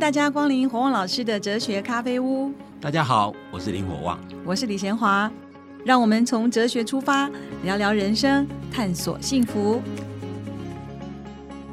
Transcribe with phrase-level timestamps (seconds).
[0.00, 2.50] 大家光临火旺老师的哲学咖啡屋。
[2.80, 5.30] 大家好，我是林火旺，我是李贤华。
[5.84, 7.30] 让我们从哲学出发，
[7.64, 9.82] 聊聊人生，探索幸福。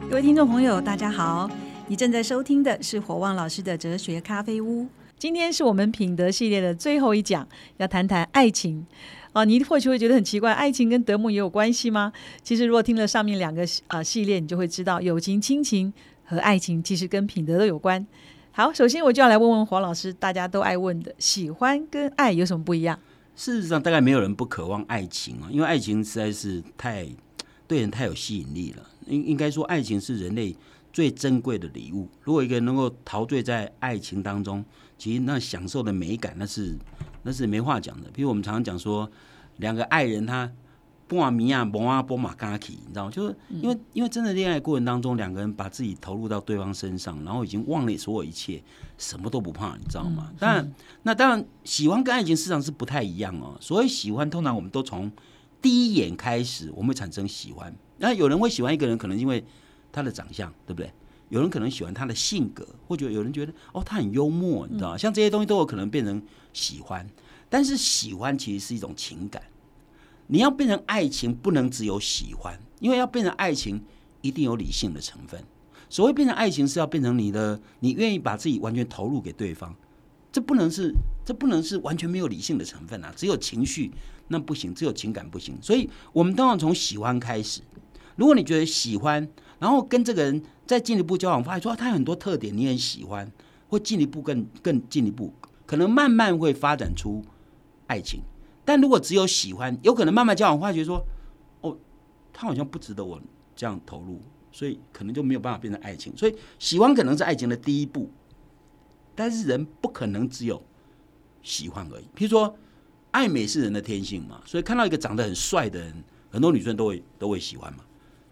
[0.09, 1.49] 各位听众朋友，大家好，
[1.87, 4.87] 你正在收听的是火旺老师的哲学咖啡屋。
[5.17, 7.47] 今天是我们品德系列的最后一讲，
[7.77, 8.85] 要谈谈爱情。
[9.31, 12.11] 啊，你或许会觉得很奇怪，爱情跟德牧也有关系吗？
[12.43, 15.93] 其实，如果听了上面两个啊系列，你就会知道，友情、亲情
[16.27, 18.05] 和爱情其实跟品德都有关。
[18.51, 22.99] 好，首先我就要来问问黄老师，大家都爱问的，喜欢跟爱有什么不一样？
[23.35, 27.07] 事实上，大概没有人不渴望爱情啊，因为爱情实在是太
[27.67, 28.83] 对人太有吸引力了。
[29.05, 30.55] 应应该说，爱情是人类
[30.91, 32.09] 最珍贵的礼物。
[32.23, 34.65] 如果一个人能够陶醉在爱情当中，
[34.97, 36.75] 其实那享受的美感，那是
[37.21, 38.09] 那是没话讲的。
[38.11, 39.09] 比如我们常常讲说，
[39.57, 40.51] 两个爱人他
[41.07, 43.11] 波瓦米亚摩阿波马嘎奇，你知道吗？
[43.11, 48.61] 就是因为因为真的恋爱过程当中，两个人把自己投入到对方身上，然后已经忘了所有一切，
[48.97, 50.31] 什么都不怕，你知道吗？
[50.37, 53.57] 当然，那当然，喜欢跟爱情市场是不太一样哦。
[53.61, 55.11] 所以喜欢，通常我们都从
[55.61, 57.73] 第一眼开始，我们会产生喜欢。
[57.97, 59.43] 那有人会喜欢一个人，可能因为
[59.91, 60.91] 他的长相，对不对？
[61.29, 64.97] 有人可能喜欢他的性格，或者有人觉得哦，他很幽默，你知道吗？
[64.97, 66.21] 像这些东西都有可能变成
[66.53, 67.05] 喜欢。
[67.49, 69.41] 但是喜欢其实是一种情感，
[70.27, 73.81] 你要变成爱情，不能只有喜欢，因为要变成爱情，
[74.21, 75.41] 一定有理性的成分。
[75.89, 79.73] 所谓变成爱情，是要变成你的，你愿意把自己完全投入给对方，
[80.31, 80.93] 这不能是，
[81.25, 83.91] 这不能是完全没有理性的成分啊，只有情绪
[84.27, 85.57] 那不行，只有情感不行。
[85.61, 87.61] 所以我们都要从喜欢开始。
[88.17, 89.25] 如果你觉得喜欢，
[89.59, 93.31] 然后跟这个人再进一步交往，发现说他有很多特点你很喜欢，
[93.69, 95.31] 会进一步更更进一步，
[95.65, 97.23] 可能慢慢会发展出
[97.85, 98.21] 爱情。
[98.67, 101.01] 但如果只有喜欢，有可能慢慢交往，发觉说，
[101.61, 101.77] 哦，
[102.33, 103.17] 他好像不值得我
[103.55, 104.19] 这样投入，
[104.51, 106.11] 所以可能就没有办法变成爱情。
[106.17, 108.11] 所以喜欢可能是爱情的第一步，
[109.15, 110.61] 但是人不可能只有
[111.41, 112.03] 喜欢而已。
[112.13, 112.57] 譬如说，
[113.11, 117.85] 爱美是人的天性嘛，所以看到一个长得很帅的人，很多女生都会都会喜欢嘛。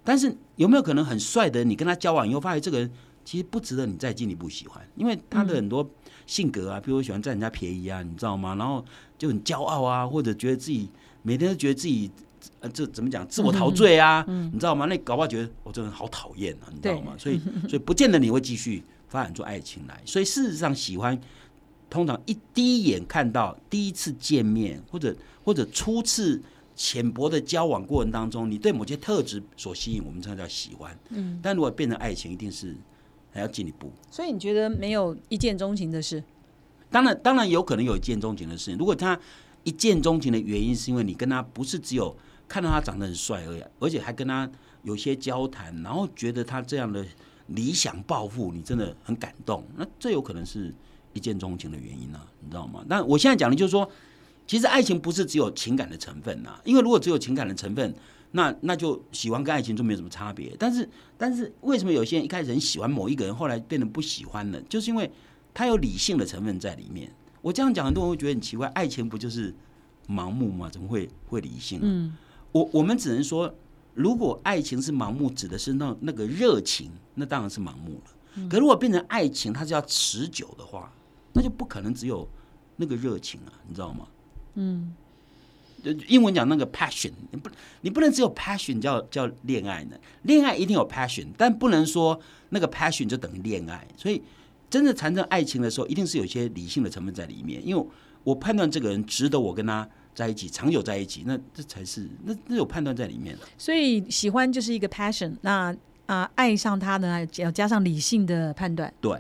[0.04, 2.92] 但是有没有可能很帅的人，你跟他交往以后，发现这个人
[3.24, 5.90] 其实不值得你再进一步喜欢，因为他的很多
[6.26, 8.56] 性格啊，比如喜欢占人家便宜啊，你知道吗？
[8.56, 8.84] 然后
[9.18, 10.90] 就很骄傲啊，或者觉得自己
[11.22, 12.10] 每天都觉得自己
[12.60, 14.86] 呃，这怎么讲，自我陶醉啊，你知道吗？
[14.86, 17.14] 那搞不好觉得我这人好讨厌啊，你知道吗？
[17.18, 20.02] 所以 所以不见得你会继续发展出爱情来。
[20.06, 21.20] 所以事实上，喜欢
[21.90, 26.42] 通常一第一眼看到，第一次见面，或者或者初次。
[26.78, 30.94] 浅薄的交往过程当中，你对某些特质所吸引，我们称叫喜欢。
[31.08, 32.76] 嗯，但如果变成爱情，一定是
[33.36, 33.92] 还要进一步。
[34.10, 36.24] 所以你觉得没有一见钟情的事？
[36.90, 38.74] 当然，当然有可能有一见钟情的事。
[38.80, 39.20] 如果他
[39.64, 44.50] 一见钟情的原因是因为你跟他不是只有看到他长得很帅而已，而且还跟他
[44.82, 47.06] 有些交谈，然后觉得他这样的
[47.48, 50.74] 理想抱负，你真的很感动，那这有可能是
[51.14, 52.20] 一见钟情的原因呢？
[52.40, 52.84] 你知道吗？
[52.90, 53.88] 但我现在讲的就是说。
[54.48, 57.92] 其实爱情不是只有情感的成分呐，因为如果只有情感的成分，
[58.36, 60.54] 那那就喜欢跟爱情就没有什么差别。
[60.60, 60.88] 但是，
[61.18, 64.62] 但是为什么有些人一开始很喜欢某一个人，后来变得不喜欢了？
[64.64, 65.10] 就是因为
[65.54, 67.10] 他有理性的成分在里面。
[67.42, 69.56] 我这样讲，很多人会觉得很奇怪，爱情不就是
[70.10, 70.70] 盲目吗？
[70.70, 71.80] 怎么会会理性？
[71.82, 72.14] 嗯，
[72.52, 73.56] 我我们只能说，
[73.94, 78.48] 如果爱情是盲目，指的是那那个热情，那当然是盲目了。
[78.50, 80.92] 可如果变成爱情，它是要持久的话，
[81.34, 82.28] 那就不可能只有
[82.76, 84.08] 那个热情啊，你知道吗？
[84.56, 84.94] 嗯，
[86.08, 87.50] 英文讲那个 passion，你不
[87.82, 89.98] 你不能只有 passion 叫叫恋爱呢？
[90.24, 92.20] 恋爱一定有 passion，但不能说
[92.50, 93.88] 那个 passion 就等于恋爱。
[93.96, 94.22] 所以，
[94.70, 97.66] 真的产生爱情的时候，一定是有一些理性的成分在里面。
[97.66, 97.86] 因为
[98.24, 103.42] 我判断这个人值得我跟他在一起，长久在一起，那这才是那那有判断在里面的。
[103.58, 105.76] 所以，喜欢就是一个 passion，那
[106.08, 108.92] 啊，爱上他呢，要加上理性的判断。
[109.00, 109.20] 对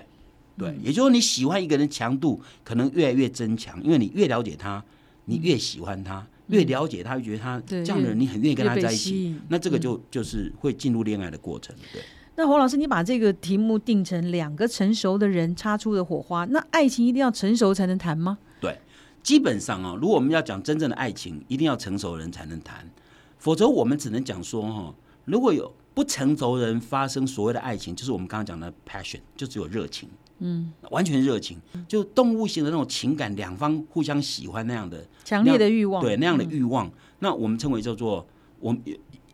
[0.58, 4.84] 对，也就是说，你喜欢一个人强度可能越来越增强，因为你越了解他。
[5.28, 9.36] 你越喜欢他，越了解他，觉得他这样的人，你很愿意跟他在一起。
[9.50, 11.76] 那这个就就是会进入恋爱的过程。
[11.92, 12.02] 对。
[12.38, 18.38] 那黄老师，你把这个题目定成两个成熟的人擦出的火花，那爱情一定要成熟才能谈吗？
[18.59, 18.78] 对，
[19.24, 22.90] 基本上啊，如果我们要讲真正的爱情，一定要成熟人才能谈，
[23.38, 24.94] 否则我们只能讲说哈，
[25.24, 30.09] 如果有不成熟人发生所谓的爱情，就是我们刚刚讲的 passion，就只有热情。
[30.40, 38.28] 嗯，完全热情，就动物型的那种情感，两方互相喜欢那样的强烈的欲望，对那样的欲望，那我们称为叫做
[38.59, 38.82] 我们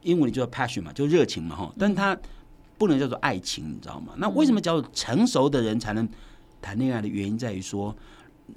[0.04, 2.16] 英文里叫做 passion 嘛，就热情嘛哈，但它
[2.78, 4.14] 不能叫做爱情，你知道吗？
[4.18, 6.08] 那为什么叫做成熟的人才能
[6.62, 7.96] 谈恋爱的原因在于说，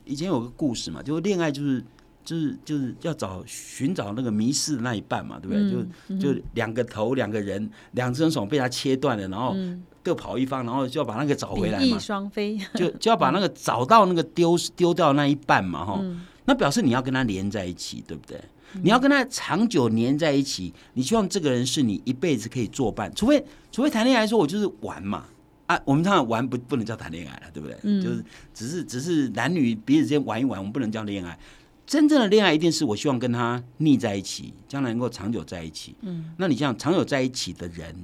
[0.04, 1.82] 以前有个故事嘛，就恋爱就是
[2.22, 6.18] 就是就是要找寻找那个迷失的那一半嘛，对不对？
[6.18, 9.56] 就就两个头两个人，两只手被他切断了，然后。
[10.04, 18.38] 各跑一方，然后就要把那个找回来嘛，双飞， 就就要把那个找到那个丢丢掉那一半嘛，哈、嗯那表示你要跟他连在一起，对不对？
[18.82, 23.42] 你要跟他长久黏在一起，你希望这个人是你一辈子可以作伴，除非
[23.72, 25.24] 除非谈恋爱说我就是玩嘛。
[25.66, 27.74] 啊，我们常常玩不不能叫谈恋爱了，对不对？
[27.84, 28.22] 嗯就是
[28.52, 31.38] 只是只是男女彼此之间玩一玩，我们不能叫恋爱。
[31.86, 35.94] 真正的恋爱一定是我希望跟他腻在一起，将来能够长久在一起。
[36.02, 37.94] 嗯，那你像长久在一起的人，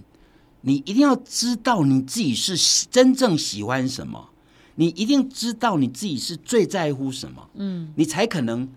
[0.62, 4.30] 你一定要知道你自己是喜真正喜欢什么，
[4.76, 8.68] 你一定知道你自己是最在乎什么，嗯，你才可能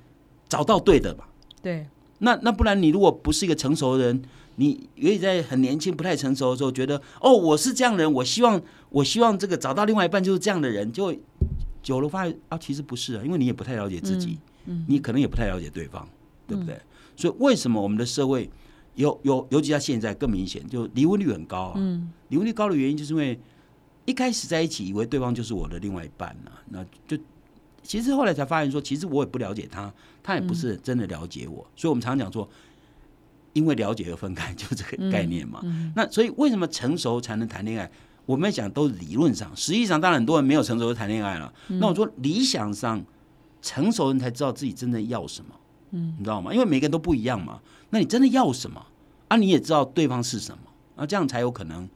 [0.47, 1.27] 找到对的吧。
[1.61, 1.87] 对，
[2.19, 4.21] 那那不然你如果不是一个成熟的人，
[4.55, 11.13] 你也许在很年轻、不太成熟的时候，觉得哦我是这样的人，我希望我希望这个找到另外一半就是这样的人，就
[11.81, 16.07] 久了发现啊其实不是啊，因为你也不太了解自己，嗯你可能也不太了解对方，
[16.47, 16.79] 对不对？
[17.15, 18.49] 所以为什么我们的社会
[18.95, 21.73] 有有尤其在现在更明显，就离婚率很高啊。
[21.77, 23.39] 嗯离婚率高的原因，就是因为
[24.05, 27.17] 一开始在一起，以为对方就是我的另外一半呢、那就
[27.83, 29.93] 其实后来才发现说，其实我也不了解他，
[30.23, 32.49] 他也不是真的了解我，所以我们常讲说，
[33.53, 35.61] 因为了解而分开， 就这个概念嘛。
[35.95, 37.91] 那所以为什么成熟才能谈恋爱？
[38.25, 41.53] 我们讲都是理论上，实际上当然很多人没有成熟就谈恋爱了。
[41.67, 43.05] 那我说理想上，
[43.61, 45.53] 成熟人才知道自己真正要什么，
[45.93, 46.53] 嗯，你知道吗？
[46.53, 47.61] 因为每个人都不一样嘛。
[47.91, 48.85] 那你真的要什么
[49.29, 49.37] 啊？
[49.37, 50.63] 你也知道对方是什么，
[50.95, 51.87] 啊，这样才有可能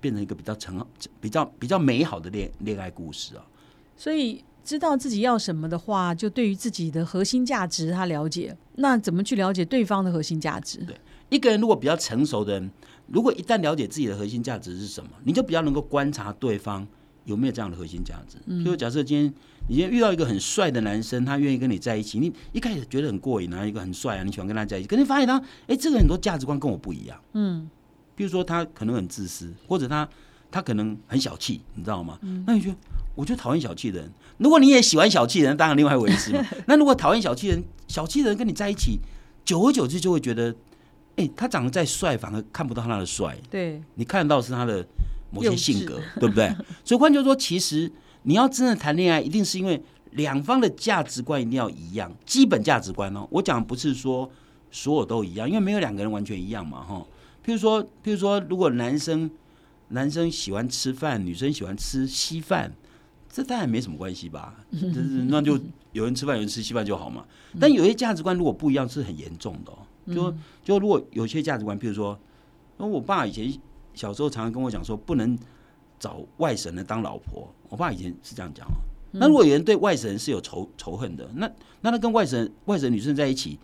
[0.00, 0.84] 变成一个比较成、
[1.20, 3.46] 比较比较美好的恋恋爱故事啊。
[3.96, 10.78] 所以知道自己要什么的话，就对于自己的核心价值他了解，那怎么去了解对方的核心价值？
[10.78, 10.96] 对
[11.28, 12.70] 一个人如果比较成熟的人，
[13.06, 16.86] 如果一旦了解自己的核心价值是什么，你就比较能够观察对方
[17.24, 18.38] 有没有这样的核心价值。
[18.48, 19.26] 譬如假设今天
[19.68, 27.20] 你今天遇到一个很帅的男生，他愿意跟你在一起，你一开始觉得很过瘾啊，一个很帅啊，你喜欢跟他在一起，可是你发现他，哎、这个很多价值观跟我不一样。
[27.34, 27.68] 嗯，
[28.14, 30.08] 比如说他可能很自私，或者他
[30.50, 32.18] 他可能很小气，你知道吗？
[32.22, 32.76] 嗯那你觉得，
[33.14, 34.12] 我就讨厌小气的人。
[34.38, 36.44] 如果你也喜欢小气人，当然另外一回事嘛。
[36.66, 38.98] 那如果讨厌小气人，小气人跟你在一起，
[39.44, 40.54] 久而久之就会觉得，
[41.16, 44.84] 哎、他长得再帅，反而看不到他的帅，对，你看得到是他的
[45.32, 46.54] 某些性格，对不对？
[46.84, 47.90] 所以换句话说，其实
[48.22, 49.82] 你要真的谈恋爱，一定是因为
[50.12, 53.26] 两方的价值观一定要一样，基本价值观哦。
[53.30, 54.30] 我讲不是说
[54.70, 57.04] 所有都一样，因为没有两个人完全一样嘛，哈。
[57.44, 59.28] 譬如说，譬如说，如果男生
[59.88, 62.72] 男生喜欢吃饭，女生喜欢吃稀饭，
[63.28, 64.54] 这当然没什么关系吧？
[64.70, 65.58] 就是那就
[65.92, 67.24] 有人吃饭，有人吃稀饭就好嘛。
[67.58, 69.78] 但有些价值观如果不一样，是很严重的、哦。
[70.14, 70.34] 就
[70.64, 72.18] 就如果有些价值观，譬如说，
[72.76, 73.52] 那我爸以前
[73.94, 75.38] 小时候常常跟我讲说，不能
[75.98, 77.52] 找外省人当老婆。
[77.68, 78.76] 我爸以前是这样讲哦。
[79.12, 81.50] 那如果有人对外省人是有仇仇恨的，那
[81.82, 83.58] 那他跟外省外省女生在一起，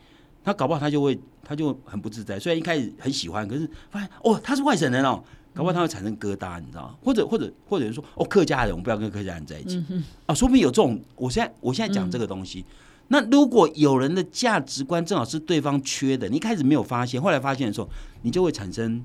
[0.44, 2.38] 他搞不好他就会他就很不自在。
[2.38, 6.94] 虽然一开始很喜欢，可是发现哦他是外省人哦，搞不好他会产生疙瘩，你知道吗？
[7.02, 9.82] 或者或者或者是说哦客家人，我不要跟客家人在一起
[10.26, 11.00] 啊，说不定有这种。
[11.16, 12.64] 我现在我现在讲这个东西。
[13.10, 17.88] 那如果有人的价值观正好是对方缺的，你一开始没有发现，后来发现的时候，
[18.20, 19.02] 你就会产生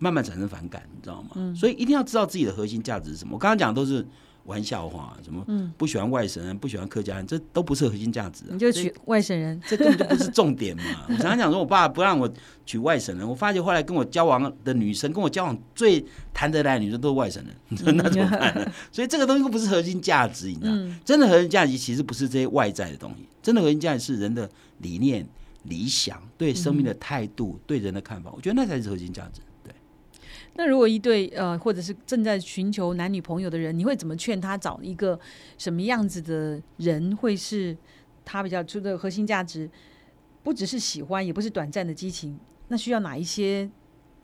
[0.00, 1.54] 慢慢产生反感，你知道吗？
[1.54, 3.34] 所以一定要知道自己的核心价值是什么。
[3.34, 4.04] 我刚刚讲的都是
[4.44, 5.44] 玩笑话，什么
[5.76, 8.48] 不喜欢外省人，不喜欢客家人，这都不是核心价值、啊。
[8.52, 10.82] 你就娶外省人，这根本就不是 重点嘛！
[11.10, 12.28] 我常常讲说，我爸不让我
[12.64, 16.02] 娶外省人，我发觉后来跟我交往的女生，跟我交往最
[16.32, 17.54] 谈得来的女生都是外省人，
[17.96, 18.72] 那怎么办呢？
[18.90, 20.72] 所以这个东西不是核心价值，你知道？
[21.04, 25.28] 真的核心价值其实不是这些外在的东西，真的核心价值是人的理念、
[25.64, 28.32] 理想、对生命的态度、对人的看法。
[28.34, 29.42] 我觉得那才是核心价值。
[30.54, 35.18] 对，那如果一对呃，或者是正在寻求男女朋友的人，你会怎么劝他找一个
[35.58, 37.76] 什么样子的人，会是
[38.24, 39.70] 他比较出的核心价值？
[40.42, 42.38] 不只是喜欢，也不是短暂的激情，
[42.68, 43.70] 那需要哪一些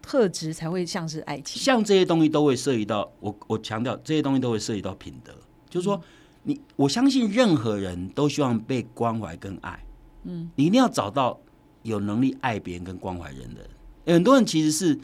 [0.00, 1.60] 特质才会像是爱情？
[1.60, 5.34] 像这些东西都会涉及到我，我强调这些东西都会涉及到品德，
[5.68, 6.00] 就是说，
[6.44, 9.78] 你我相信任何人都希望被关怀跟爱，
[10.24, 11.38] 嗯，你一定要找到
[11.82, 14.14] 有能力爱别人跟关怀人的人。
[14.14, 15.00] 很多人其实是，呃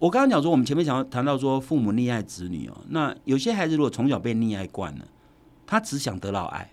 [0.00, 5.04] 我刚刚讲说，我们前面讲谈到说父母溺爱子女哦，那有些孩子如果从小被溺爱惯了，
[5.66, 6.70] 他只想得到爱，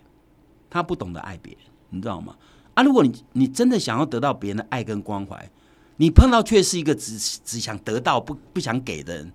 [0.70, 2.34] 他不懂得爱别人，你知道吗？
[2.72, 5.50] 啊，如果你你真的想要得到别人的爱跟关怀，
[5.98, 9.30] 你碰到却是一个只只想得到不不想给的人，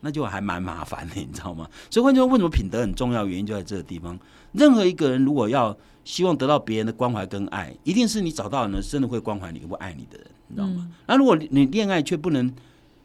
[0.00, 1.68] 那就还蛮麻烦的，你知道吗？
[1.90, 3.26] 所以换句话说，为什么品德很重要？
[3.26, 4.18] 原因就在这个地方。
[4.52, 10.90] 任何一个人如果要希望得到别人的关怀跟爱，一定是你找到了真的会关怀你、会爱你的人，你知道吗？
[11.06, 12.50] 那、如果你你恋爱却不能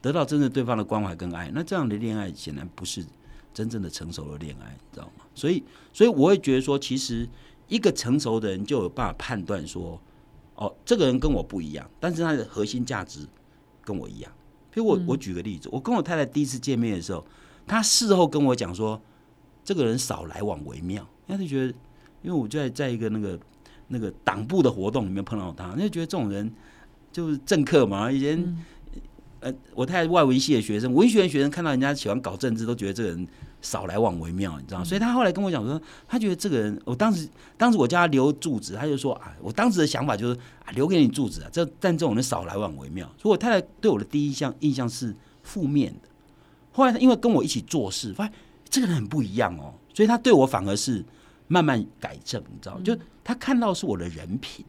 [0.02, 3.06] 得到真正对方的关怀跟爱，那这样的恋爱显然不是
[3.54, 5.26] 真正的成熟的恋爱，你知道吗？
[5.36, 7.28] 所以，所以我会觉得说，其实
[7.68, 10.00] 一个成熟的人就有办法判断说，
[10.56, 13.28] 哦，这个人跟我不一样，但是他的核心价值
[13.84, 14.32] 跟我一样。
[14.72, 17.26] 比如我我举个例子，我跟我太太第一次见面的时候，
[17.68, 19.02] 她事后跟我讲说，
[19.66, 21.74] 这个人少来往为妙，因为她觉得，
[22.22, 23.38] 因为我就在在一个那个
[23.88, 26.50] 那个党部的活动里面碰到他，就觉得这种人
[27.12, 28.66] 就是政客嘛，以前。
[29.42, 33.28] 呃，我太太外文系的学生，文学院学生看到人家喜欢搞政治，都觉得这个人
[33.62, 37.28] 少来往为妙，你知道所以他后来跟我讲说，他觉得这个人，我当时
[37.58, 43.08] 当时我叫他留住址，他就说啊，我当时的想法就是啊，留给你住址啊，这但这种人少来往为妙。
[43.18, 46.10] 所以我太太对我的第一印象印象是负面的。
[46.72, 48.34] 后来他因为跟我一起做事，发现
[48.70, 51.04] 这个人很不一样哦，所以他对我反而是
[51.48, 54.66] 慢慢改正，你知道就他看到是我的人品，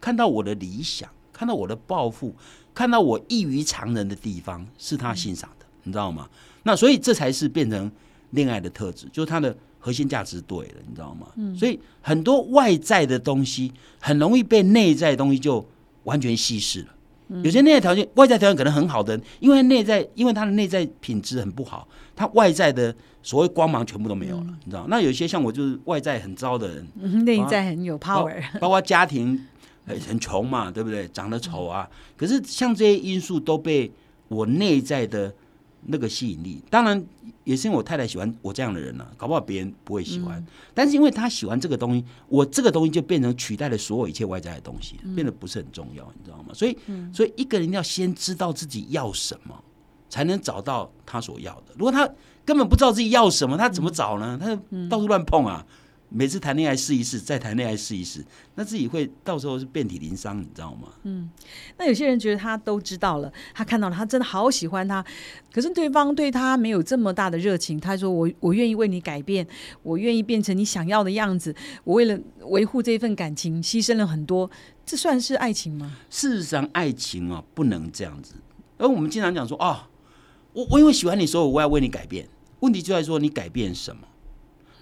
[0.00, 1.10] 看到我的理想，
[1.42, 2.32] 看到我的抱负。
[2.72, 6.28] 看到我异于常人的地方是他欣赏的，你知道吗？
[6.62, 7.90] 那所以这才是变成
[8.30, 11.26] 恋爱的特质，就是他的核心价值对了，你知道吗？
[11.34, 15.66] 嗯，所以很多外在的东西很容易被内在的东西就
[16.04, 16.86] 完全稀释了。
[17.42, 24.86] 有些内在条件、外在条件可能很好的，因为内在因为他的内在品质很不好，他外在的所谓光芒全部都没有了，你知道？
[24.88, 29.46] 那有些像我就是外在很糟的人，内在很有 power， 包括家庭。
[29.86, 31.08] 很很穷嘛，对不对？
[31.08, 33.90] 长得丑啊，可是像这些因素都被
[34.28, 35.34] 我内在的
[35.86, 37.04] 那个吸引力，当然
[37.44, 40.44] 也是因为我太太喜欢我这样的人啊，搞不好别人不会喜欢。
[40.72, 46.54] 但是因为他喜欢这个东西，我这个东西就变成取代了所有一切外在的东西，变得不是很重要，你知道吗？
[46.54, 46.78] 所以，
[47.12, 49.60] 所以一个人要先知道自己要什么，
[50.08, 51.74] 才能找到他所要的。
[51.76, 52.08] 如果他
[52.44, 54.38] 根本不知道自己要什么，他怎么找呢？
[54.40, 54.54] 他
[54.88, 55.66] 到处乱碰啊。
[56.14, 60.88] 每次谈恋爱试一试，再谈恋爱试一试，那自己会到时候是遍体鳞伤，你知道吗？
[61.04, 61.30] 嗯，
[61.78, 65.04] 那有些人觉得他都知道了，他看到了，他真的好喜欢他，
[65.52, 67.80] 可是对方对他没有这么大的热情。
[67.80, 69.46] 他说：“我我愿意为你改变，
[69.82, 71.54] 我愿意变成你想要的样子，
[71.84, 74.50] 我为了维护这份感情牺牲了很多，
[74.84, 78.34] 这算是爱情吗？”事实上，爱情啊不能这样子。
[78.76, 79.88] 而我们经常讲说：“哦，
[80.52, 82.28] 我我因为喜欢你，所以我要为你改变。”
[82.60, 84.02] 问题就在说你改变什么。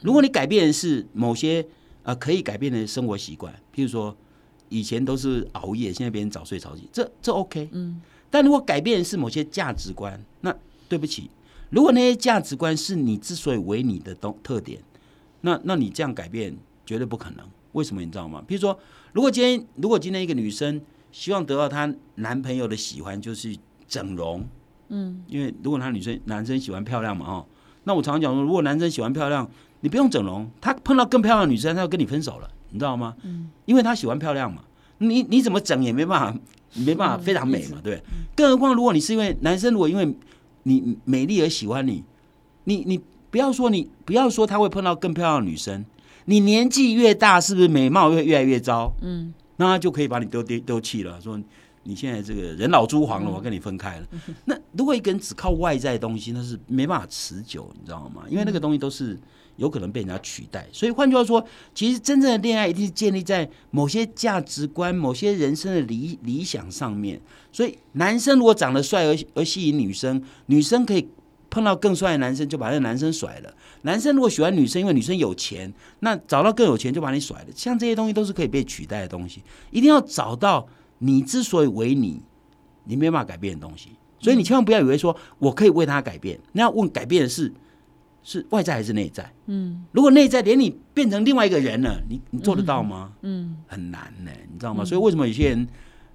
[0.02, 1.66] 如果你改变的是某些
[2.02, 4.16] 呃可以改变的生活习惯，譬如说
[4.68, 7.68] 以前都是熬夜，现在别人早睡早起，这这 OK。
[7.72, 8.00] 嗯。
[8.30, 10.54] 但如果改变的是某些价值观，那
[10.88, 11.28] 对不起，
[11.70, 14.80] 如果那些价值观是你之所以为你的东特点，
[15.40, 17.44] 那那你这样改变绝对不可能。
[17.72, 18.42] 为什么你知道吗？
[18.48, 18.78] 譬如说，
[19.12, 20.80] 如果今天如果今天一个女生
[21.10, 23.56] 希望得到她男朋友的喜欢，就是
[23.88, 24.46] 整容，
[24.88, 27.46] 嗯，因为如果她女生男生喜欢漂亮嘛，哦，
[27.82, 29.50] 那我常常讲说，如果男生喜欢漂亮。
[29.80, 33.16] 你不用整容，他碰到更漂亮的女生，他要跟你分手了，你知道吗？
[33.22, 34.62] 嗯，因为他喜欢漂亮嘛，
[34.98, 36.40] 你你怎么整也没办法，
[36.74, 38.02] 没办法非常美嘛，对。
[38.36, 40.14] 更何况如果你是因为男生，如果因为
[40.64, 42.04] 你美丽而喜欢你，
[42.64, 45.82] 你你不要说你不要说他会碰到更漂亮的女生，
[46.26, 48.92] 你年纪越大，是不是美貌会越来越糟？
[49.00, 51.40] 嗯，那他就可以把你丢丢丢弃了，说
[51.84, 54.06] 你现在这个人老珠黄了，我跟你分开了。
[54.44, 58.24] 那如果一个人只靠外在东西，那是没办法持久，你知道吗？
[58.28, 59.18] 因为那个东西都是。
[59.60, 67.20] 有可能被人家取代，所以换句话说，其实真正的恋爱一定是建立在某些价值观、某些人生的理理想上面。
[67.52, 71.06] 所以，男生如果长得帅而而吸引女生，女生可以
[71.50, 73.54] 碰到更帅的男生就把那个男生甩了。
[73.82, 77.46] 男生如果喜欢女生，因为女生有钱，那找到更有钱就把你甩了。
[77.54, 80.66] 像这些东西都是可以被取代的东西，一定要找到
[81.00, 82.22] 你之所以为你，
[82.84, 83.90] 你没办法改变的东西。
[84.18, 87.52] 所以你千万不要以为说我可以为他改变，你要问改变的是。
[88.22, 89.32] 是外在还是内在？
[89.46, 93.12] 嗯，如果内在连你变成另外一个人了，你你做得到吗？
[93.22, 94.84] 嗯，很难呢，你知道吗？
[94.84, 95.66] 所以为什么有些人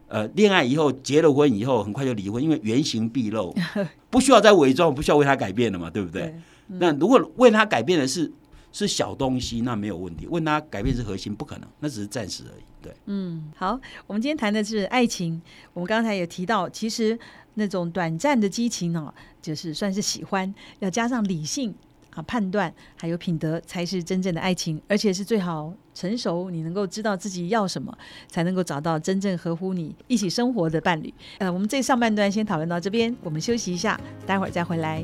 [0.08, 2.42] 呃恋爱以后结了婚以后很快就离婚？
[2.42, 3.56] 因为原形毕露，
[4.10, 6.34] 不需要再伪装，不需要为他改变了嘛，对不对？
[6.68, 8.32] 那如果为他改变的是
[8.72, 12.64] 是小东西，那没有问题；问他改变是核心，不可能，那只是暂时而已。
[12.82, 15.42] 对，嗯，好，我们今天谈的是爱情。
[15.74, 17.18] 我们刚才也提到，其实
[17.56, 21.74] 那种短暂的激情呢，就是算是喜欢，要加上理性。
[22.15, 27.95] 啊，判断还有品德才是真正的爱情，而且是最好成熟，你能够知道自己要什么，
[28.27, 31.13] 才能够找到真正合乎你一起生活的伴侣。
[31.38, 35.03] 呃，我们这上半段先讨论到这边，我们休息一下，待会儿再回来。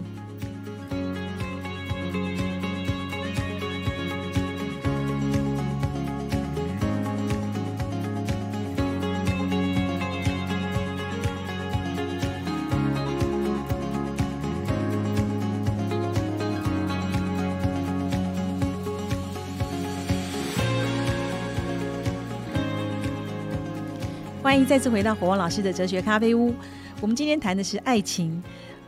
[24.72, 26.56] 再次回到火旺老师的哲学咖啡屋。
[27.02, 28.42] 我们今天谈的是爱情。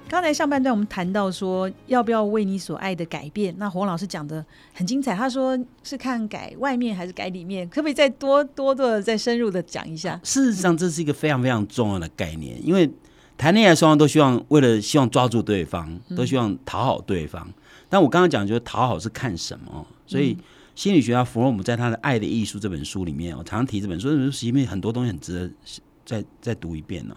[0.07, 3.53] 刚才上半段我们谈到说，要不要为你所爱的改变？
[3.57, 7.67] 那火旺老师讲的很精彩，他说是看改外面还是改里面？
[7.67, 10.17] 可不可以再多多的、再深入的讲一下？
[10.23, 12.89] 事实上，这是一个非常非常重要的概念，因为。
[13.35, 17.51] 谈恋爱双方都希望为了希望抓住对方，都希望讨好对方。
[17.89, 20.37] 但我刚刚讲就是讨好是看什么，所以
[20.75, 27.15] 心理学家弗洛姆在他的《爱的艺术》这本书里面，我常常提这本书，这本书里面很多东西很值得再再读一遍呢。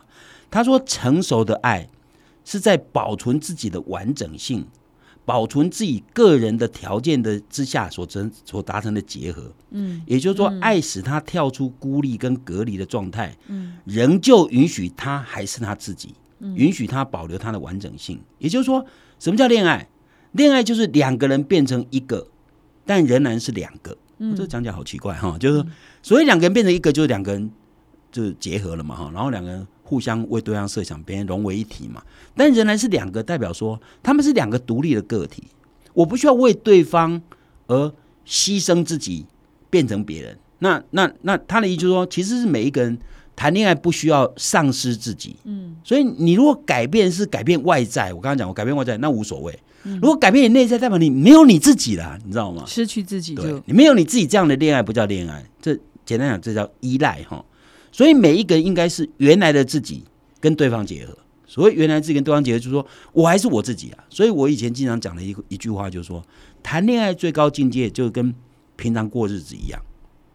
[0.51, 1.89] 他说，成熟的爱
[2.45, 4.67] 是在保存自己的完整性。
[5.25, 16.15] 保存自己个人的条件的之下所成所达成的结合，嗯，也就是说，爱使他跳出孤立跟隔离的状态，嗯，仍旧允许他还是他自己，
[16.55, 18.21] 允许他保留他的完整性。
[18.39, 18.87] 也就是说，
[19.19, 19.89] 什么叫恋爱？
[20.31, 22.29] 恋爱就是两个人变成一个，
[22.87, 23.95] 但仍然是两个。
[24.19, 25.63] 嗯，这讲起来好奇怪哈，就是
[26.03, 27.51] 所以两个人变成一个，就是两个人
[28.11, 29.67] 就结合了嘛哈，然后两个人。
[29.89, 32.03] 互相为对方设想，别人融为一体嘛。
[32.35, 35.45] 但仍然是两个，代表说他们是两个独立的个体。
[35.95, 37.23] 我不需要为对方
[37.69, 37.95] 而
[38.27, 39.27] 牺牲自己，
[39.71, 40.37] 变成别人。
[40.59, 42.99] 那那那他的意思就是说，其实是每一个人
[43.37, 45.37] 谈恋爱不需要丧失自己。
[45.45, 49.57] 嗯，所以你如果改变是改变外在，我刚刚讲我改变外在，那无所谓。
[49.85, 52.65] 如果改变你内在，代表你没有你自己了，你知道吗？
[52.67, 55.45] 失去自己，就你没有你自己这样的恋爱不叫恋爱。
[55.63, 57.45] 这简单讲，这叫依赖哈。
[57.93, 60.03] 所以每一个人应该是原来的自己
[60.41, 61.17] 跟对方结合。
[61.47, 64.05] 所谓原来自己跟对方结合，就是说我还是我自己啊。
[64.11, 66.21] 所以我以前经常讲的一一句话，就是说
[66.65, 68.35] 谈恋爱最高境界就跟
[68.75, 69.81] 平常过日子一样。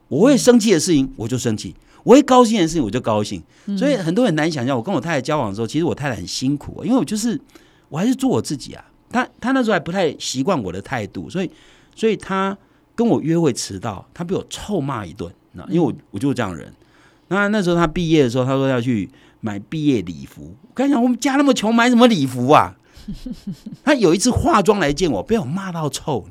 [0.07, 3.41] 我会生气的事情我就生气，我会高兴的事情我就高兴。
[3.77, 7.39] 所以很多人难想象，我跟我太太交往的时候，其实我太太很辛苦，因为我就是
[7.89, 8.83] 我还是做我自己啊。
[9.09, 11.51] 她她那时候还不太习惯我的态度，所以
[11.95, 12.57] 所以她
[12.95, 15.31] 跟我约会迟到，她被我臭骂一顿。
[15.53, 16.73] 那因为我我就是这样的人。
[17.27, 20.55] 那那时候她毕业的时候，她说要去买毕业礼服。
[20.61, 22.75] 我跟你讲，我们家那么穷，买什么礼服啊？
[23.83, 26.25] 她有一次化妆来见我，被我骂到臭。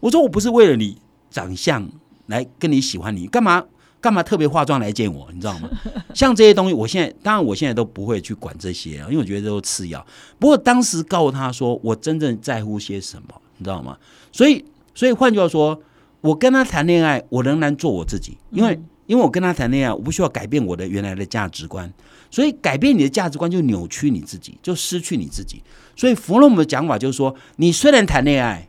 [0.00, 0.98] 我说我不是为了你
[1.30, 1.88] 长相
[2.26, 3.64] 来跟你喜欢你，干嘛
[4.02, 5.26] 干嘛特别化妆来见我？
[5.32, 5.70] 你知道吗？
[6.12, 10.04] 像这些东西，我现在当然我现在都不会去管这些啊，因为我觉得都次要。
[10.38, 13.96] 不过当时告诉他说，我真正在乎些什么，你知道吗？
[14.30, 14.62] 所以
[14.94, 15.80] 所以换句话说，
[16.20, 18.78] 我跟他谈恋爱，我仍然做我自己，因为。
[19.06, 21.92] 因为我跟他谈恋爱，我不需要改变我的原来的价值观，
[22.30, 25.60] 所以改变你的价值观就扭曲你自己，就失去你自己。
[25.96, 28.66] 所以弗洛姆的讲法就是说，你虽然谈恋爱，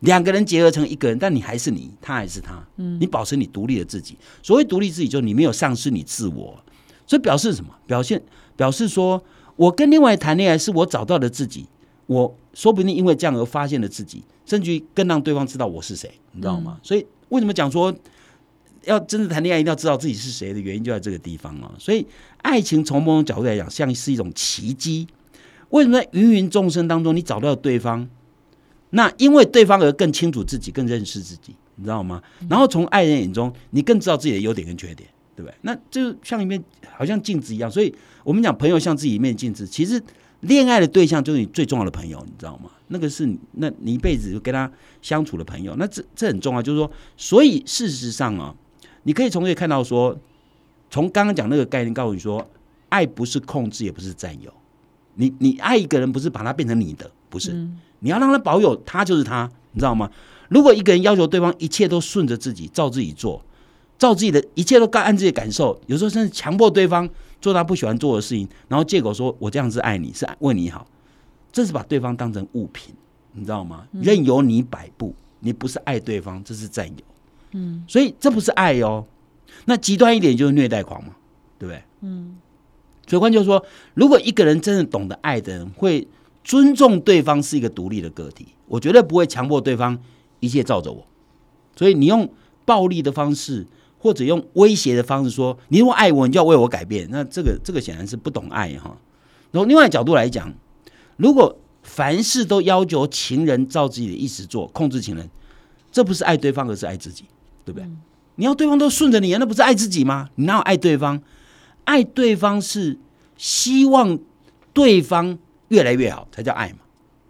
[0.00, 4.16] 两个人结合成一个人，但你还是你，他还是他，嗯，你保持你独立的自己。
[4.42, 6.58] 所谓独立自己，就是你没有丧失你自我。
[7.06, 7.74] 所以表示什么？
[7.86, 8.22] 表现
[8.56, 9.22] 表示说
[9.56, 11.66] 我跟另外谈恋爱，是我找到了自己，
[12.06, 16.78] 我说不定因为这样而发现了自己，甚至于更让对方知道我是谁，你知道吗？
[16.82, 17.94] 所以为什么讲说？
[18.84, 21.74] 要真的谈恋爱，一定要知道自己是谁的原因就在这个地方啊！
[21.76, 22.06] 所以，
[22.42, 25.08] 爱情从某种角度来讲，像是一种奇迹。
[25.70, 28.08] 为什么在芸芸众生当中，你找到对方？
[28.90, 32.22] 那因为对方而更清楚自己，更认识自己，你知道吗？
[32.48, 35.54] 然后从爱人眼中，你更知道自己的优点跟缺点，对不对？
[35.62, 36.62] 那就像一面
[36.94, 37.70] 好像镜子一样。
[37.70, 37.94] 所以
[38.24, 40.02] 我们讲朋友像自己一面镜子，其实
[40.40, 42.70] 恋爱的对象就是你最重要的朋友，你知道吗？
[42.88, 44.70] 那个是那你一辈子就跟他
[45.02, 46.62] 相处的朋友，那这这很重要。
[46.62, 48.54] 就是说，所以事实上啊。
[49.08, 50.18] 你可以从这里看到，说
[50.90, 52.44] 从刚刚讲那个概念，告诉你说，
[52.88, 54.52] 爱不是控制，也不是占有。
[55.14, 57.52] 你你爱一个人，不是把他变成你的，不是。
[58.00, 60.10] 你要让他保有，他就是他，你知道吗？
[60.48, 63.42] 如果一个人要求对方一切都顺着自己，照自己做，
[63.98, 67.08] 照自己的一切都干按自己的感受，有时候甚至强迫对方
[67.40, 70.86] 做他不喜欢做的事情，然后借口说我这样是爱你，是为你好，
[71.50, 72.94] 这是把对方当成物品，
[73.32, 73.86] 你知道吗？
[73.92, 77.04] 任由你摆布，你不是爱对方，这是占有。
[77.52, 79.04] 嗯，所以这不是爱哦，
[79.64, 81.16] 那极端一点就是虐待狂嘛，
[81.58, 81.82] 对不对？
[82.02, 82.36] 嗯，
[83.06, 86.06] 所以换句话说，如果一个人真的懂得爱的人，会
[86.46, 89.98] 尊重对方是一个独立的个体，我绝对不会强迫对方
[90.38, 91.04] 一切照着我。
[91.74, 92.32] 所以你用
[92.64, 93.66] 暴力的方式，
[93.98, 98.96] 或者用威胁的方式说，你如果爱我，你就要为我改变，那这个这个显然是不懂爱哈。
[99.50, 100.54] 然后另外角度来讲，
[101.16, 105.28] 如果凡事都要求情人照自己的意思做，控制情人，
[105.90, 107.24] 这不是爱对方，而是爱自己。
[107.64, 107.88] 对不对？
[108.36, 110.28] 你要对方都顺着你，那不是爱自己吗？
[110.36, 111.20] 你哪有爱对方？
[111.82, 112.96] 爱对方是
[113.36, 114.16] 希望
[114.72, 115.36] 对方
[115.68, 116.78] 越来越好，才叫爱嘛，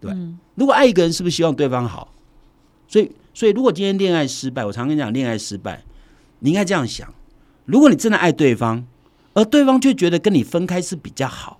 [0.01, 0.17] 对吧？
[0.55, 2.13] 如果爱一个人，是不是希望对方好？
[2.89, 5.83] 所以，所以如果今天恋爱失败，我常跟你讲，恋爱失败，
[6.39, 7.13] 你应该这样想：
[7.65, 8.87] 如果你真的爱对方，
[9.35, 11.59] 而对方却觉得跟你分开是比较好；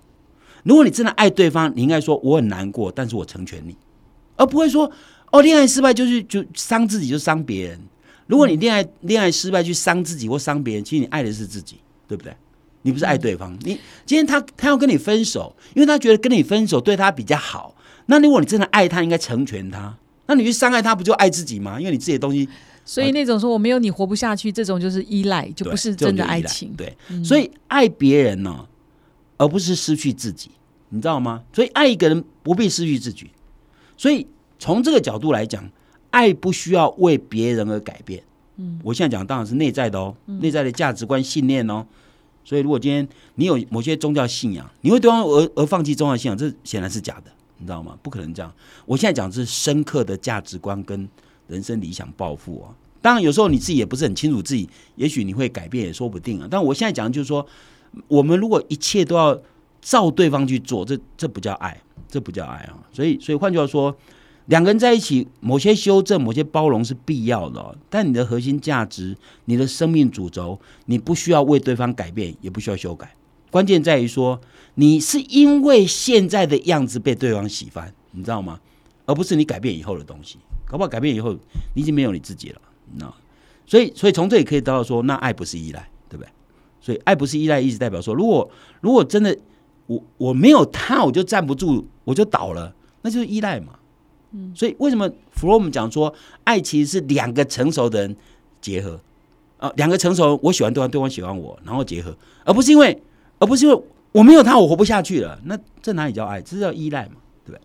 [0.63, 3.77] 如果你真的爱对方，你应该说我很难过，但是我成全你，
[4.37, 4.91] 而不会说
[5.33, 7.81] 哦，恋爱失败就是就伤自己，就伤别人。
[8.27, 12.35] 如果你恋爱恋爱失败去伤自己或伤别人，其实你爱的是自己，对不对？
[12.87, 13.53] 你不是爱对方。
[13.65, 17.75] 你今天他他要跟你分手，因为他觉得跟你分手对他比较好。
[18.07, 19.93] 那如果你真的爱他，应该成全他。
[20.27, 21.81] 那你去伤害他，不就爱自己吗？
[21.81, 22.49] 因为你自己的东西。
[22.85, 26.73] 所以那种说我没有你活不下去，这种就是依赖，就不是真的爱情。
[26.77, 28.65] 对，所以爱别人呢，
[29.37, 30.53] 而不是失去自己。
[30.91, 31.43] 你知道吗？
[31.53, 33.29] 所以爱一个人不必失去自己。
[33.97, 34.25] 所以
[34.61, 35.69] 从这个角度来讲，
[36.11, 38.23] 爱不需要为别人而改变。
[38.57, 41.85] 嗯，我现在讲当然是内在的哦，内在的价值观信念哦。
[42.47, 47.99] 所以如果今天你有某些宗教信仰，你会对方而而放弃宗教信仰，这显然是假的，你知道吗？
[48.05, 48.51] 不可能这样。
[48.85, 51.09] 我现在讲的是深刻的价值观跟
[51.49, 52.71] 人生理想抱负啊。
[53.03, 56.47] 当然有时候你自己也不是很清楚自己，也许你会改变也说不定啊。
[56.49, 57.45] 但我现在讲的就是说，
[58.07, 59.37] 我们如果一切都要
[59.83, 62.79] 照对方去做，这这不叫爱，这不叫爱啊。
[62.93, 63.95] 所以所以换句话说。
[64.47, 73.15] 两个人在一起，某些修正、某些包容是必要的，但你的核心价值、你的生命主轴，你不需要为对方改变，也不需要修改。
[73.51, 74.41] 关键在于说，
[74.75, 78.61] 你是因为现在的样子被对方喜欢，你知道吗？
[79.05, 80.39] 而不是你改变以后的东西。
[80.67, 81.33] 搞不好改变以后，
[81.75, 82.61] 你已经没有你自己了，
[82.97, 83.13] 那？
[83.67, 86.29] 所以，所以从这里可以得到说，那爱不是依赖，对不对？
[86.81, 88.49] 所以，爱不是依赖，意思代表说，如果
[88.81, 89.37] 如果真的
[89.87, 93.79] 我我没有他，我就站不住，我就倒了，那就是依赖嘛。
[94.55, 96.13] 所以为什么弗洛姆讲说，
[96.45, 98.17] 爱其实是两个成熟的人
[98.61, 99.01] 结合
[99.59, 99.73] 啊？
[99.77, 103.03] 两个成熟，我喜欢对方，对方喜欢我，然后结合，而不是因为，
[103.39, 105.41] 而不是因为我没有他，我活不下去了。
[105.45, 106.41] 那这哪里叫爱？
[106.43, 107.59] 这叫依赖嘛，对不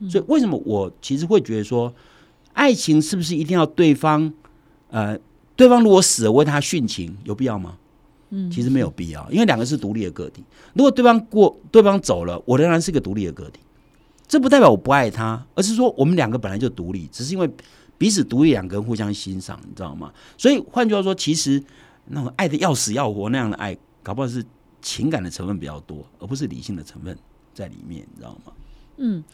[0.00, 0.10] 对？
[0.10, 1.94] 所以为什么我其实会觉得说，
[2.52, 4.32] 爱情是不是一定要对方？
[4.90, 5.18] 呃，
[5.56, 7.76] 对方如果死了，为他殉情，有必要吗？
[8.30, 10.42] 嗯，其实没有必要，因为两个是独立的个体。
[10.74, 13.60] 如果对方过，对方走了，我仍然是个独立的个体。
[14.28, 17.50] 这不代表我不爱他，而是说我们两个本来就独立，只是因为
[17.96, 20.12] 彼此独立，两个人互相欣赏，你知道吗？
[20.36, 21.60] 所以换句话说，其实
[22.08, 24.44] 那种爱的要死要活那样的爱，搞不好是
[24.82, 27.18] 情感的成分比较多，而不是理性的成分
[27.54, 28.52] 在里面，你知道吗？
[28.98, 29.24] 嗯，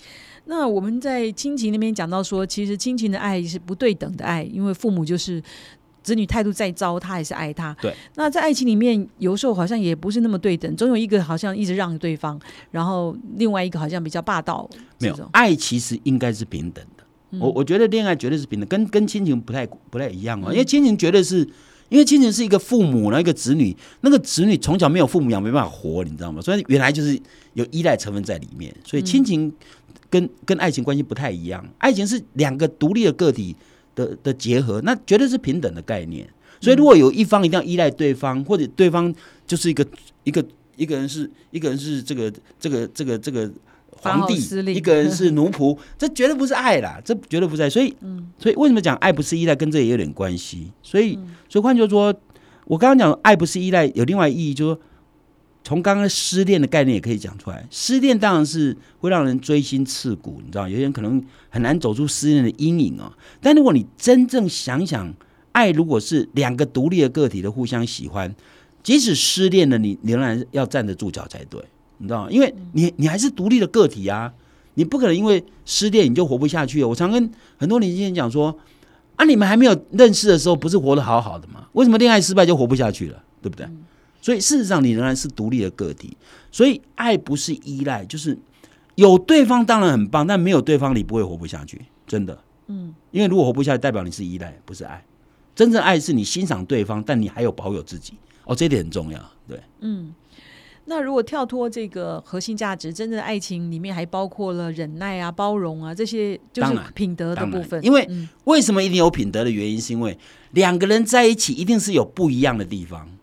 [0.44, 5.42] 那我们在亲情那边讲到说，其实亲情的爱是不对等的爱，因为父母就是。
[6.04, 7.74] 子女态度再糟，他还是爱他。
[7.80, 12.38] 对，那在爱情里面，有时候好像也不是那么对等，总有一个好像一直让对方，
[12.70, 14.68] 然后另外一个好像比较霸道。
[14.98, 17.04] 没有，爱其实应该是平等的。
[17.40, 20.52] 我我觉得恋爱绝对是平等，跟跟亲情不太不太一样哦。
[20.52, 21.38] 因为亲情绝对是，
[21.88, 26.42] 因为亲情是一个父母，然后一个子女，那个子女从小没有父母养，没办法活，你知道吗？
[26.42, 27.18] 所以原来就是
[27.54, 29.50] 有依赖成分在里面，所以亲情
[30.10, 31.66] 跟跟爱情关系不太一样。
[31.78, 33.56] 爱情是两个独立的个体。
[33.94, 36.28] 的的结合，那绝对是平等的概念。
[36.60, 39.12] 所以，如果有一方一定要依赖对方，或者对方
[39.46, 39.86] 就是一个
[40.22, 40.44] 一个
[40.76, 43.50] 一个人是一个人是这个这个这个这个
[43.90, 44.34] 皇帝，
[44.72, 47.68] 一个人是奴仆， 这绝对不是爱啦，这绝对不是爱。
[47.68, 47.94] 所以，
[48.38, 50.70] 所以为什么讲爱不是依赖，跟这也有点关系。
[50.82, 52.14] 所以，所以换句话说，
[52.66, 54.80] 我刚刚讲爱不是依赖，有另外意义，就是说。
[55.64, 63.10] 从刚刚失恋的概念也可以讲出来，失恋当然是会让人锥心刺骨，你知道，有些人可能很难走出失恋的阴影哦。
[63.40, 65.12] 但如果你真正想想，
[65.52, 68.32] 爱如果是两个独立的个体的互相喜欢，
[68.82, 71.58] 即使失恋了，你仍然要站得住脚才对，
[71.96, 72.30] 你知道吗？
[72.30, 74.30] 因为你你还是独立的个体啊，
[74.74, 76.84] 你不可能因为失恋你就活不下去。
[76.84, 78.54] 我常跟很多年轻人讲说，
[79.16, 81.66] 啊，你们还没有认识的时候，不是活得好好的吗？
[81.72, 83.22] 为什么恋爱失败就活不下去了？
[83.40, 83.66] 对不对？
[84.24, 86.16] 所以事实上，你仍然是独立的个体。
[86.50, 88.38] 所以爱不是依赖，就是
[88.94, 92.38] 有对方当然很棒，但没有对方你不会活不下去，真的。
[92.68, 95.04] 嗯，因为如果活不下去，代表你是依赖，不是爱。
[95.54, 98.14] 真正爱是你欣赏对方，但你还有保有自己。
[98.44, 99.20] 哦，这点很重要。
[99.46, 100.14] 对，嗯。
[100.86, 107.82] 那如果跳脱这个核心价值，真正的爱情里面还包括了忍耐啊、包容啊这些，就是品德的部分。
[107.84, 108.06] 因为
[108.44, 110.18] 为什么一定有品德的原因，是因为
[110.50, 113.13] 两个人在一起一定是有不一样的地方，嗯，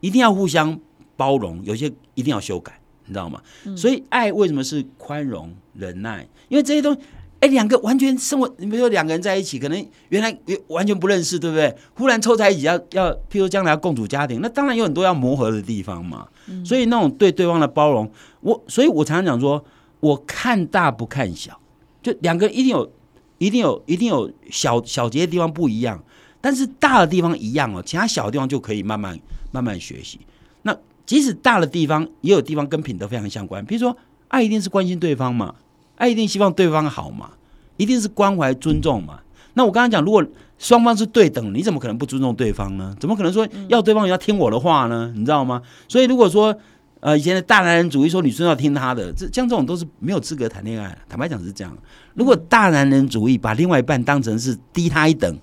[0.00, 0.78] 一定要互相
[1.16, 3.40] 包容，有些一定要修改，你知道吗？
[3.76, 6.26] 所以爱为什么是宽容、忍耐？
[6.48, 7.00] 因为这些东西。
[7.40, 11.74] 哎，两个完全生活，你比如说两个人在一起，可能原来完全不认识，对不对？
[11.94, 16.28] 忽然凑在一起，要要，譬如将来要共组家庭，那当然有很多要磨合的地方嘛。
[16.62, 19.64] 所以那种对对方的包容，我，所以我常常讲说，
[20.00, 21.58] 我看大不看小，
[22.02, 22.92] 就两个人一定有，
[23.38, 26.04] 一定有，一定有小小节的地方不一样，
[26.42, 29.18] 但是大的地方一样哦，其他小的地方就可以慢慢
[29.50, 30.20] 慢慢学习。
[30.62, 33.96] 那即使大的地方，也有地方跟品德非常相关，比如说
[34.28, 35.54] 爱一定是关心对方嘛。
[35.96, 37.32] 爱一定希望对方好嘛，
[37.76, 39.20] 一定是关怀尊重嘛。
[39.52, 40.24] 那我刚刚讲，如果
[40.58, 42.96] 双方是对等，你怎么可能不尊重对方呢？
[42.98, 45.12] 怎么可能说要对方也要听我的话呢？
[45.14, 45.60] 你知道吗？
[45.88, 46.56] 所以如果说
[47.00, 50.96] 呃以前的大男人主义说女生要听他的，这像这种都是没有资格谈恋爱。
[51.06, 51.76] 坦白讲是这样。
[52.14, 55.38] 如果大男人主义把另外一半当成是低他一等，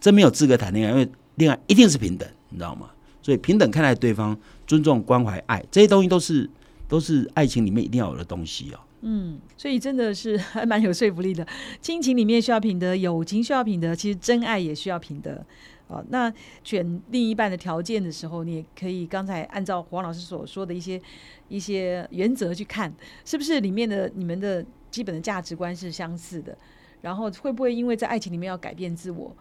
[0.00, 2.86] 真没有资格谈恋爱，因为恋爱一定是平等，你知道吗？
[3.26, 6.48] 所以平等看待对方，尊重、关怀、爱这些东西都是
[6.86, 8.78] 都是爱情里面一定要有的东西哦。
[9.00, 11.44] 嗯，所以真的是还蛮有说服力的。
[11.80, 15.44] 亲情里面需要品德，友情需要品德，其实真爱也需要品德。
[15.88, 21.02] 哦，那选另一半的条件的时候，你也可以刚才按照黄老师所说的一些
[21.48, 26.56] 一些原则去看，是不是里面的你们的基本的价值观是相似的，
[27.00, 29.36] 然后会不会因为在爱情里面要改变自我，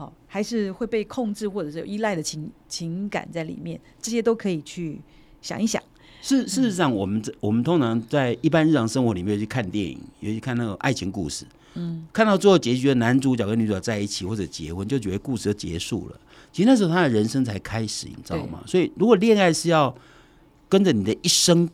[0.00, 4.98] 好，还是会被控制或者是有依赖的情情感在里面，这些都可以去
[5.42, 5.82] 想一想。
[6.22, 11.44] 事事实上，我们这我们通常在一般日常生活里面去看电影，尤其看那个爱情故事。
[11.74, 16.18] 嗯，看到最后结局的男主角跟女主角在一起或者结婚，就觉得故事就结束了。
[16.50, 18.62] 其实那时候他的人生才开始，你知道吗？
[18.66, 19.94] 所以如果恋爱是要
[20.70, 21.68] 跟着你的一生，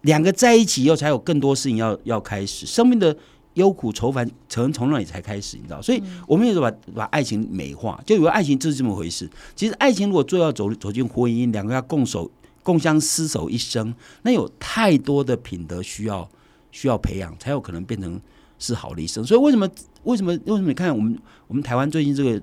[0.00, 3.16] 两个在一起以后才有更多事情要要开始，生命的
[3.54, 5.80] 忧苦愁烦从从那里才开始，你知道？
[5.82, 9.28] 所以我们也是把把爱情美化，就以为爱情就是这么回事。
[9.54, 12.30] 其实爱情如果最要走走进婚姻，两个要共守
[12.62, 16.28] 共相厮守一生，那有太多的品德需要
[16.70, 18.20] 需要培养，才有可能变成。
[18.62, 19.66] 是好的一生，所以为什么
[20.02, 22.38] 为什么为什么你看我们我们台湾最近这个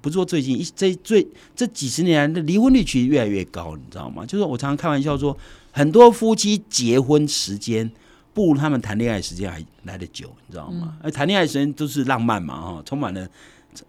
[0.00, 1.26] 不是说最近一这最
[1.56, 4.24] 这几十年来的离婚率其实越来越高，你知道吗？
[4.24, 5.36] 就是我常常开玩笑说，
[5.72, 7.90] 很多夫妻结婚时间
[8.32, 10.96] 不如他们谈恋爱时间还来得久，你知道吗？
[11.02, 13.28] 而谈恋爱时间都是浪漫嘛，哈，充满了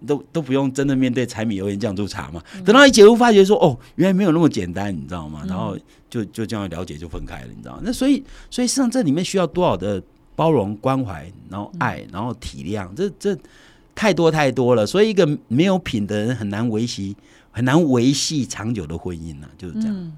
[0.05, 2.41] 都都不用真的面对柴米油盐酱醋茶嘛。
[2.65, 5.43] 等到一结婚，发觉说哦，原来没有那么简单，你知道吗？
[5.47, 5.77] 然后
[6.09, 7.81] 就就这样了解就分开了，你知道吗？
[7.83, 10.01] 那所以所以实际上这里面需要多少的？
[10.33, 13.37] 包容、关怀，然后爱，然后体谅，这这
[13.93, 14.87] 太多太多了。
[14.87, 17.15] 所以，一个没有品的人很难维系、
[17.51, 20.11] 很难维系长久的婚姻呢，就是这样。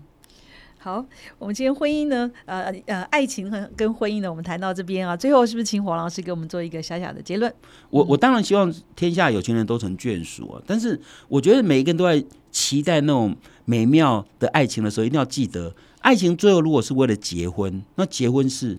[0.83, 1.05] 好，
[1.39, 7.49] 我们今天婚姻呢，呃呃，爱情和跟婚姻呢，我们谈到这边啊，最后是不是请黄老师给我们做一个小小的结论？
[7.89, 18.77] 我我当然希望天下有情人都成眷属啊，但是我觉得每一个人都在期待那种美妙的爱情的时候，一定要记得，爱情最后如果是为了结婚，那结婚是。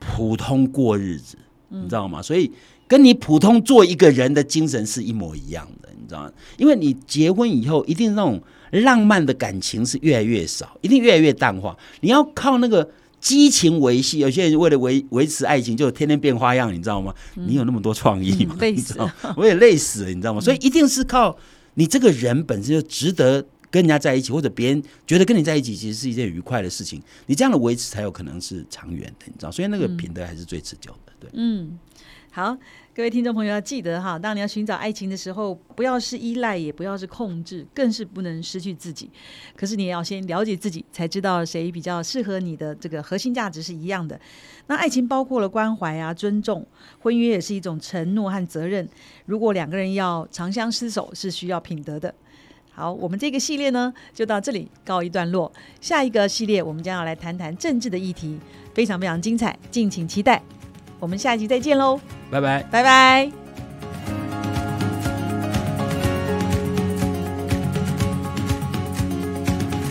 [0.00, 1.38] 普通过日子，
[1.70, 2.20] 你知道吗？
[2.20, 2.52] 所以
[2.86, 6.32] 跟你普通做一个人的精神是一模一样的，你知道吗？
[6.58, 8.38] 因为你结婚以后，一定那种
[8.70, 11.76] 浪漫的感情是越来越少，一定越来越淡化。
[12.00, 17.14] 你要靠那个激情维系，有些人为了维维持爱情，就天天变花样，你知道吗？
[17.34, 18.56] 你有那么多创意吗？
[18.60, 18.98] 累死，
[19.36, 20.40] 我也累死了，你知道吗？
[20.40, 21.36] 所以一定是靠
[21.74, 23.46] 你这个人本身就值得。
[23.70, 27.02] 跟人家在一起，或者别人觉得跟你在一起，其实是一件愉快的事情。
[27.26, 29.50] 你这样的维持才有可能是长远的，你知道？
[29.50, 31.12] 所以那个品德还是最持久的。
[31.18, 31.76] 对，嗯，
[32.36, 32.58] 好，
[32.92, 39.08] 各位听众朋友要记得哈，当你要寻找爱情的时候，不要是依赖，也不要是控制，更是不能失去自己。
[39.54, 44.20] 可是你也要先了解自己，才知道谁比较适合你的这个核心价值是一样的。
[44.66, 46.66] 那爱情包括了关怀啊、尊重，
[46.98, 48.88] 婚约也是一种承诺和责任。
[49.26, 52.12] 如果两个人要长相厮守，是需要品德的。
[52.72, 55.52] 好，我们这个系列呢就到这里告一段落。
[55.80, 58.40] 下一个系列我们将要来谈谈政治的议题，
[58.74, 60.42] 非常非常精彩，敬请期待。
[61.04, 63.30] 我们下一集再见喽，拜拜，拜拜。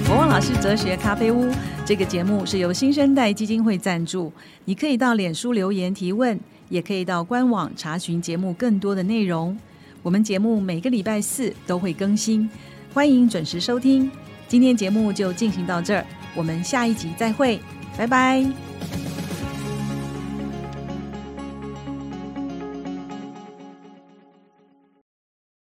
[0.07, 1.51] 国王老师哲学咖啡屋
[1.85, 4.33] 这个节目是由新生代基金会赞助，
[4.65, 9.55] 你可以到脸书留言提问，也可以到官网查询节目更多的内容。
[10.01, 12.49] 我们节目每个礼拜四都会更新。
[12.91, 14.09] 欢迎准时收听，
[14.47, 17.59] 今天节目就进行到这儿，我们下一集再会，
[17.95, 18.72] 拜拜。